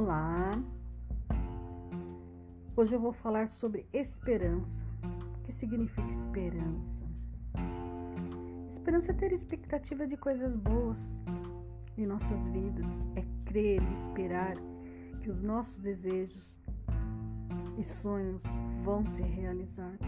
Olá! 0.00 0.52
Hoje 2.76 2.94
eu 2.94 3.00
vou 3.00 3.12
falar 3.12 3.48
sobre 3.48 3.84
esperança. 3.92 4.86
O 5.40 5.42
que 5.42 5.52
significa 5.52 6.08
esperança? 6.08 7.04
Esperança 8.70 9.10
é 9.10 9.14
ter 9.14 9.32
expectativa 9.32 10.06
de 10.06 10.16
coisas 10.16 10.54
boas 10.54 11.20
em 11.96 12.06
nossas 12.06 12.48
vidas, 12.50 13.04
é 13.16 13.24
crer 13.44 13.82
esperar 13.90 14.54
que 15.20 15.28
os 15.28 15.42
nossos 15.42 15.80
desejos 15.80 16.56
e 17.76 17.82
sonhos 17.82 18.44
vão 18.84 19.04
se 19.04 19.22
realizar. 19.22 19.98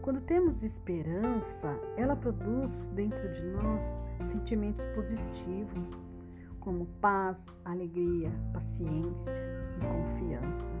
Quando 0.00 0.22
temos 0.22 0.64
esperança, 0.64 1.78
ela 1.98 2.16
produz 2.16 2.86
dentro 2.94 3.30
de 3.34 3.42
nós 3.42 4.02
sentimentos 4.22 4.82
positivos, 4.94 6.07
como 6.60 6.86
paz, 7.00 7.60
alegria, 7.64 8.30
paciência 8.52 9.42
e 9.76 9.86
confiança. 9.86 10.74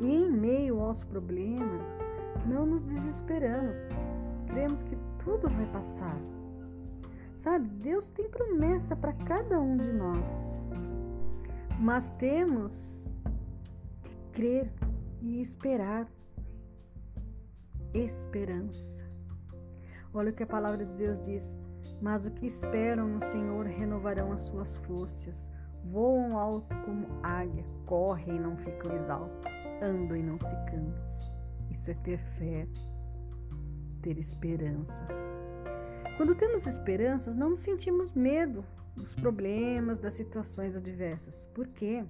E 0.00 0.06
em 0.06 0.30
meio 0.30 0.80
aos 0.80 1.02
problemas, 1.02 1.82
não 2.46 2.66
nos 2.66 2.82
desesperamos, 2.84 3.78
cremos 4.46 4.82
que 4.82 4.96
tudo 5.24 5.48
vai 5.48 5.66
passar. 5.66 6.16
Sabe, 7.36 7.68
Deus 7.68 8.08
tem 8.08 8.28
promessa 8.28 8.96
para 8.96 9.12
cada 9.12 9.60
um 9.60 9.76
de 9.76 9.92
nós, 9.92 10.28
mas 11.80 12.10
temos 12.12 13.10
que 14.02 14.16
crer 14.32 14.72
e 15.20 15.40
esperar 15.40 16.08
esperança. 17.92 19.04
Olha 20.12 20.30
o 20.30 20.34
que 20.34 20.42
a 20.42 20.46
palavra 20.46 20.84
de 20.84 20.94
Deus 20.94 21.20
diz: 21.22 21.58
Mas 22.04 22.26
o 22.26 22.30
que 22.30 22.44
esperam 22.44 23.08
no 23.08 23.24
Senhor 23.30 23.64
renovarão 23.64 24.30
as 24.30 24.42
suas 24.42 24.76
forças, 24.80 25.50
voam 25.82 26.36
alto 26.38 26.76
como 26.84 27.06
águia, 27.22 27.64
correm 27.86 28.36
e 28.36 28.38
não 28.38 28.58
ficam 28.58 28.94
exaustos, 28.94 29.50
andam 29.80 30.14
e 30.14 30.22
não 30.22 30.38
se 30.38 30.54
cansam. 30.66 31.32
Isso 31.70 31.90
é 31.90 31.94
ter 31.94 32.18
fé, 32.18 32.68
ter 34.02 34.18
esperança. 34.18 35.02
Quando 36.18 36.34
temos 36.34 36.66
esperanças, 36.66 37.34
não 37.34 37.56
sentimos 37.56 38.12
medo 38.12 38.62
dos 38.94 39.14
problemas, 39.14 39.98
das 39.98 40.12
situações 40.12 40.76
adversas. 40.76 41.48
Por 41.54 41.68
quê? 41.68 42.04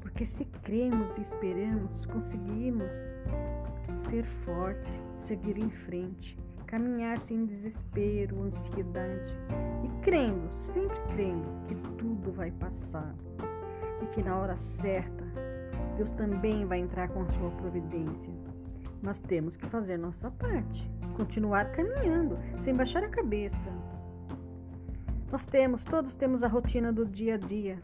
Porque 0.00 0.24
se 0.24 0.46
cremos 0.46 1.18
e 1.18 1.20
esperamos, 1.20 2.06
conseguimos 2.06 2.90
ser 4.08 4.24
forte, 4.24 4.90
seguir 5.14 5.58
em 5.58 5.68
frente, 5.68 6.38
caminhar 6.66 7.18
sem 7.18 7.44
desespero, 7.44 8.42
ansiedade 8.42 9.32
e 9.84 10.02
crendo, 10.02 10.50
sempre 10.50 10.98
crendo 11.14 11.48
que 11.66 11.74
tudo 11.96 12.32
vai 12.32 12.50
passar 12.50 13.14
e 14.02 14.06
que 14.06 14.22
na 14.22 14.36
hora 14.36 14.56
certa 14.56 15.24
Deus 15.96 16.10
também 16.10 16.66
vai 16.66 16.80
entrar 16.80 17.08
com 17.08 17.22
a 17.22 17.32
sua 17.32 17.50
providência. 17.52 18.32
Mas 19.02 19.18
temos 19.18 19.56
que 19.56 19.66
fazer 19.66 19.96
nossa 19.96 20.30
parte, 20.30 20.90
continuar 21.14 21.70
caminhando, 21.72 22.38
sem 22.58 22.74
baixar 22.74 23.04
a 23.04 23.08
cabeça. 23.08 23.70
Nós 25.30 25.44
temos, 25.44 25.84
todos 25.84 26.14
temos 26.14 26.42
a 26.42 26.48
rotina 26.48 26.92
do 26.92 27.04
dia 27.04 27.34
a 27.34 27.38
dia, 27.38 27.78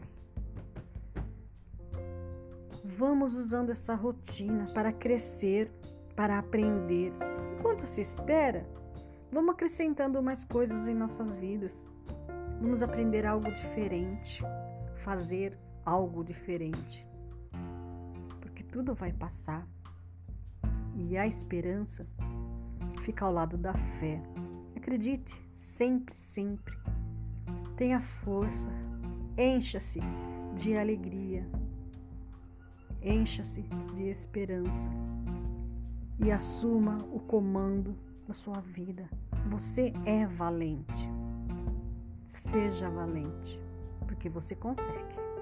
vamos 2.83 3.35
usando 3.35 3.69
essa 3.69 3.95
rotina 3.95 4.65
para 4.73 4.91
crescer, 4.91 5.71
para 6.15 6.39
aprender. 6.39 7.13
Enquanto 7.57 7.85
se 7.85 8.01
espera, 8.01 8.65
vamos 9.31 9.53
acrescentando 9.53 10.21
mais 10.21 10.43
coisas 10.43 10.87
em 10.87 10.93
nossas 10.93 11.37
vidas. 11.37 11.89
Vamos 12.61 12.81
aprender 12.81 13.25
algo 13.25 13.51
diferente, 13.51 14.43
fazer 15.03 15.57
algo 15.85 16.23
diferente. 16.23 17.05
Porque 18.39 18.63
tudo 18.63 18.93
vai 18.93 19.11
passar. 19.11 19.67
E 20.95 21.17
a 21.17 21.25
esperança 21.25 22.07
fica 23.01 23.25
ao 23.25 23.33
lado 23.33 23.57
da 23.57 23.73
fé. 23.99 24.21
Acredite, 24.75 25.33
sempre, 25.53 26.15
sempre. 26.15 26.77
Tenha 27.75 27.99
força, 27.99 28.69
encha-se 29.37 29.99
de 30.55 30.77
alegria, 30.77 31.47
encha-se 33.01 33.63
de 33.95 34.03
esperança 34.03 34.89
e 36.19 36.31
assuma 36.31 36.97
o 37.11 37.19
comando 37.19 37.95
da 38.27 38.33
sua 38.33 38.59
vida. 38.61 39.09
Você 39.49 39.93
é 40.05 40.25
valente. 40.25 41.09
Seja 42.25 42.89
valente, 42.89 43.61
porque 44.07 44.29
você 44.29 44.55
consegue. 44.55 45.32